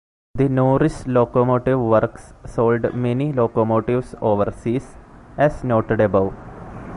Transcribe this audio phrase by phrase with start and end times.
[0.33, 4.97] The Norris Locomotive Works sold many locomotives overseas,
[5.37, 6.33] as noted above.